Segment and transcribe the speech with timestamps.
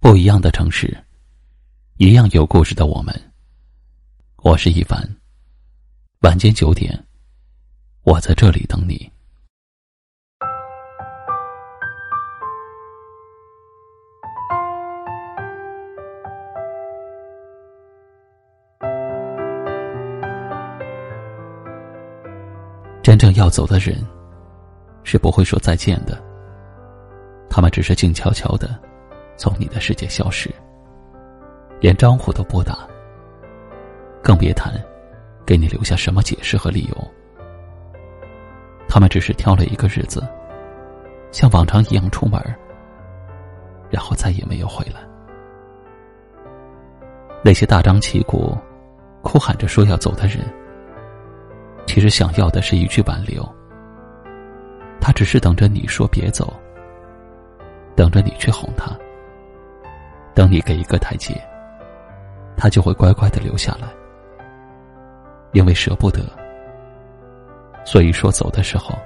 [0.00, 0.96] 不一样的城市，
[1.96, 3.12] 一样有故事的我们。
[4.36, 4.96] 我是一凡。
[6.20, 7.04] 晚间九点，
[8.04, 9.10] 我在这里等你。
[23.02, 23.96] 真正要走的人，
[25.02, 26.22] 是不会说再见的。
[27.50, 28.87] 他们只是静悄悄的。
[29.38, 30.50] 从你的世界消失，
[31.80, 32.86] 连招呼都不打，
[34.20, 34.74] 更别谈
[35.46, 36.96] 给你留下什么解释和理由。
[38.88, 40.26] 他们只是挑了一个日子，
[41.30, 42.42] 像往常一样出门，
[43.88, 45.00] 然后再也没有回来。
[47.44, 48.58] 那些大张旗鼓、
[49.22, 50.44] 哭喊着说要走的人，
[51.86, 53.48] 其实想要的是一句挽留。
[55.00, 56.52] 他只是等着你说别走，
[57.94, 58.90] 等着你去哄他。
[60.38, 61.34] 等你给一个台阶，
[62.56, 63.88] 他就会乖乖的留下来，
[65.50, 66.20] 因为舍不得，
[67.84, 68.96] 所以说走的时候，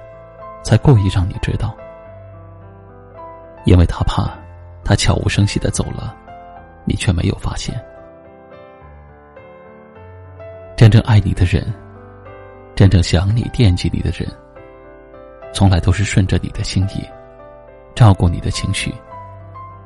[0.63, 1.75] 才故意让你知道，
[3.65, 4.31] 因为他怕
[4.85, 6.15] 他悄无声息的走了，
[6.85, 7.83] 你却没有发现。
[10.77, 11.65] 真正爱你的人，
[12.75, 14.31] 真正想你、惦记你的人，
[15.51, 17.03] 从来都是顺着你的心意，
[17.95, 18.93] 照顾你的情绪，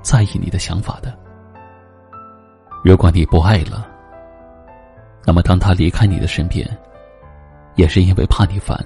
[0.02, 1.18] 在意你的想法的。
[2.84, 3.88] 如果你不爱了，
[5.26, 6.66] 那么当他离开你的身边，
[7.76, 8.78] 也是因为怕你烦，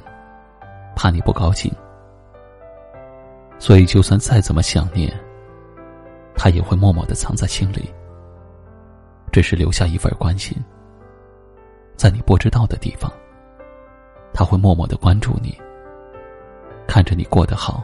[0.96, 1.72] 怕你不高兴，
[3.60, 5.14] 所以就算再怎么想念，
[6.36, 7.94] 他也会默默的藏在心里，
[9.32, 10.58] 只是留下一份关心。
[11.96, 13.12] 在你不知道的地方，
[14.34, 15.56] 他会默默的关注你，
[16.88, 17.84] 看着你过得好，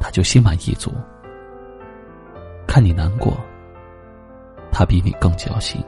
[0.00, 0.90] 他就心满意足；
[2.66, 3.36] 看你难过。
[4.72, 5.84] 他比你更矫情。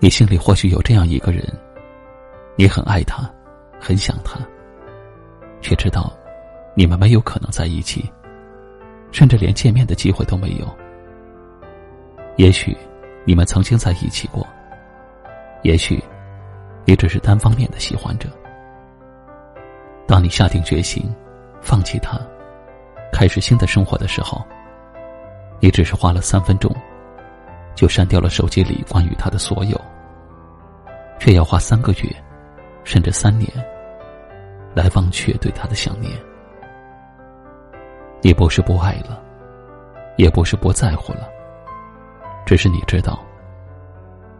[0.00, 1.46] 你心里或许有这样一个人，
[2.56, 3.30] 你很爱他，
[3.78, 4.40] 很想他，
[5.60, 6.12] 却知道
[6.74, 8.10] 你们没有可能在一起，
[9.12, 10.66] 甚至连见面的机会都没有。
[12.36, 12.76] 也许
[13.24, 14.46] 你们曾经在一起过，
[15.62, 16.02] 也许
[16.86, 18.28] 你只是单方面的喜欢着。
[20.06, 21.08] 当你下定决心
[21.60, 22.18] 放弃他。
[23.12, 24.42] 开始新的生活的时候，
[25.60, 26.74] 你只是花了三分钟，
[27.74, 29.78] 就删掉了手机里关于他的所有，
[31.18, 32.16] 却要花三个月，
[32.84, 33.50] 甚至三年，
[34.74, 36.12] 来忘却对他的想念。
[38.22, 39.22] 你不是不爱了，
[40.16, 41.28] 也不是不在乎了，
[42.46, 43.18] 只是你知道，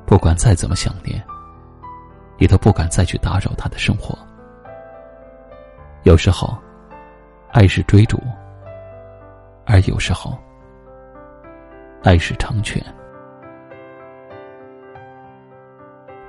[0.06, 1.22] 不管再怎么想念，
[2.38, 4.16] 你都不敢再去打扰他的生活。
[6.04, 6.56] 有时候，
[7.52, 8.18] 爱是追逐。
[9.70, 10.36] 而有时候，
[12.02, 12.82] 爱是成全。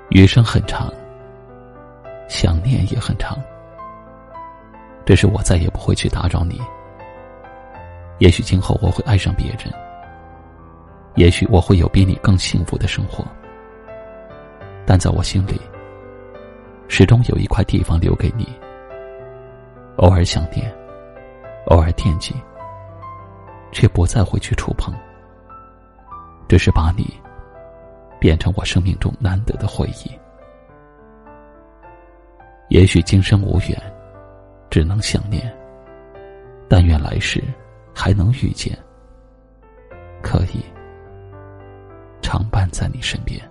[0.10, 0.94] 余生很长，
[2.28, 3.36] 想念也很长。
[5.06, 6.62] 这是我再也不会去打扰你。
[8.20, 9.74] 也许今后我会爱上别人，
[11.16, 13.26] 也许我会有比你更幸福的生活。
[14.86, 15.60] 但在我心里，
[16.88, 18.48] 始终有一块地方留给你。
[19.98, 20.72] 偶尔想念，
[21.70, 22.36] 偶尔惦记。
[23.72, 24.94] 却不再会去触碰，
[26.48, 27.06] 只是把你
[28.20, 30.12] 变成我生命中难得的回忆。
[32.70, 33.78] 也许今生无缘，
[34.70, 35.54] 只能想念。
[36.70, 37.44] 但愿来世
[37.94, 38.78] 还能遇见，
[40.22, 40.64] 可以
[42.22, 43.51] 常伴在你身边。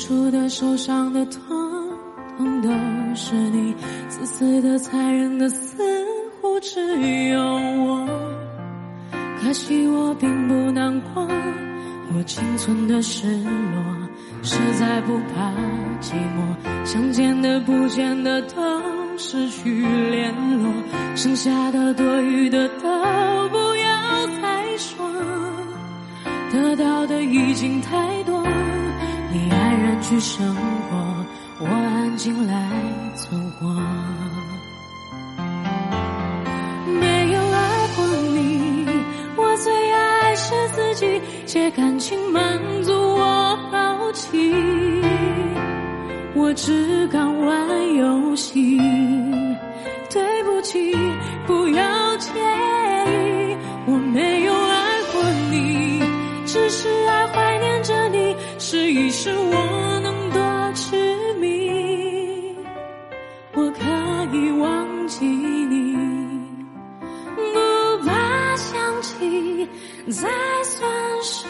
[0.00, 1.40] 出的、受伤的、痛，
[2.38, 2.70] 痛都
[3.14, 3.74] 是你；
[4.08, 5.76] 自私的、残忍的，似
[6.40, 6.80] 乎只
[7.28, 8.08] 有我。
[9.40, 11.28] 可惜我并不难过，
[12.14, 13.84] 我仅存的失落，
[14.42, 15.52] 实在不怕
[16.00, 18.80] 寂寞，想见的不见的都
[19.18, 20.72] 失去联络，
[21.14, 22.88] 剩下的多余的都
[23.50, 25.06] 不要再说，
[26.50, 28.42] 得到的已经太多，
[29.82, 30.96] 然去生活，
[31.60, 32.70] 我安静来
[33.16, 33.66] 存活。
[37.00, 38.86] 没有爱过你，
[39.36, 44.52] 我最爱是自己，借感情满足我好奇。
[46.34, 48.78] 我只敢玩游戏，
[50.12, 50.92] 对不起，
[64.20, 65.96] 可以忘记你，
[67.36, 69.66] 不怕想起，
[70.10, 70.28] 才
[70.62, 71.48] 算是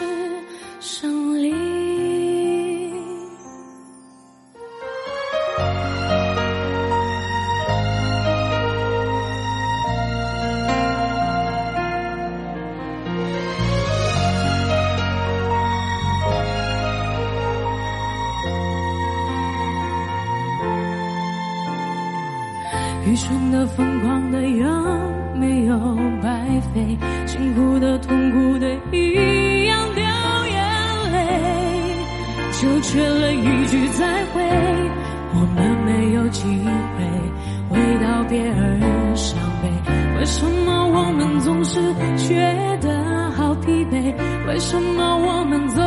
[23.21, 24.65] 愚蠢的、疯狂的，有
[25.35, 25.77] 没有
[26.23, 26.97] 白费？
[27.27, 30.03] 辛苦的、痛苦的，一样掉
[30.47, 30.57] 眼
[31.11, 31.19] 泪，
[32.51, 34.41] 就缺了一句再会。
[35.33, 39.69] 我们没有机会为道别而伤悲，
[40.17, 41.79] 为什么我们总是
[42.17, 42.35] 觉
[42.81, 44.15] 得好疲惫？
[44.47, 45.81] 为什么我们走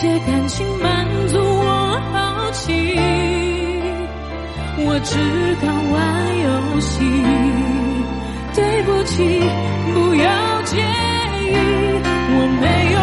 [0.00, 2.94] 借感情满足我好奇。
[4.86, 5.18] 我只
[5.60, 5.98] 敢玩
[6.38, 7.02] 游戏，
[8.54, 9.42] 对不起，
[9.92, 10.76] 不要介
[11.42, 11.50] 意。
[12.30, 12.64] 我没
[12.94, 12.98] 有